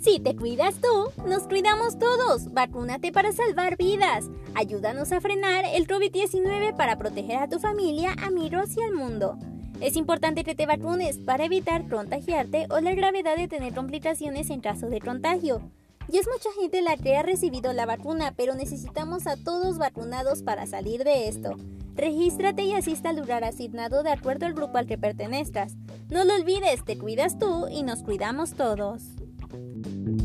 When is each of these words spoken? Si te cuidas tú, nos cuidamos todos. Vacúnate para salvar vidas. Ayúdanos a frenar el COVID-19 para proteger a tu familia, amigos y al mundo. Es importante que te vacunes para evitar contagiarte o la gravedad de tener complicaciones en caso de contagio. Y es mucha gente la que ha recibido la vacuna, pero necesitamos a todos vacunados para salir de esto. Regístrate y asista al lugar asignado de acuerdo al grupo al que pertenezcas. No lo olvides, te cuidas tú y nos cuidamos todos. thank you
Si 0.00 0.20
te 0.20 0.36
cuidas 0.36 0.76
tú, 0.76 1.24
nos 1.26 1.48
cuidamos 1.48 1.98
todos. 1.98 2.52
Vacúnate 2.52 3.10
para 3.10 3.32
salvar 3.32 3.76
vidas. 3.76 4.26
Ayúdanos 4.54 5.10
a 5.10 5.20
frenar 5.20 5.64
el 5.64 5.88
COVID-19 5.88 6.76
para 6.76 6.96
proteger 6.98 7.38
a 7.38 7.48
tu 7.48 7.58
familia, 7.58 8.14
amigos 8.24 8.76
y 8.76 8.82
al 8.82 8.92
mundo. 8.92 9.36
Es 9.80 9.96
importante 9.96 10.44
que 10.44 10.54
te 10.54 10.66
vacunes 10.66 11.18
para 11.18 11.44
evitar 11.44 11.88
contagiarte 11.88 12.66
o 12.70 12.78
la 12.78 12.94
gravedad 12.94 13.36
de 13.36 13.48
tener 13.48 13.74
complicaciones 13.74 14.50
en 14.50 14.60
caso 14.60 14.88
de 14.88 15.00
contagio. 15.00 15.62
Y 16.10 16.18
es 16.18 16.28
mucha 16.32 16.50
gente 16.60 16.80
la 16.80 16.96
que 16.96 17.16
ha 17.16 17.22
recibido 17.24 17.72
la 17.72 17.84
vacuna, 17.84 18.34
pero 18.36 18.54
necesitamos 18.54 19.26
a 19.26 19.36
todos 19.36 19.78
vacunados 19.78 20.44
para 20.44 20.66
salir 20.66 21.02
de 21.02 21.26
esto. 21.26 21.56
Regístrate 21.96 22.62
y 22.62 22.72
asista 22.72 23.10
al 23.10 23.16
lugar 23.16 23.42
asignado 23.42 24.04
de 24.04 24.12
acuerdo 24.12 24.46
al 24.46 24.54
grupo 24.54 24.78
al 24.78 24.86
que 24.86 24.96
pertenezcas. 24.96 25.74
No 26.08 26.24
lo 26.24 26.36
olvides, 26.36 26.84
te 26.84 26.96
cuidas 26.96 27.40
tú 27.40 27.66
y 27.68 27.82
nos 27.82 28.04
cuidamos 28.04 28.54
todos. 28.54 29.17
thank 29.50 29.86
you 29.86 30.17